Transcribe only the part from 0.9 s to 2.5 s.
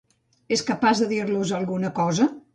de dir-los alguna cosa?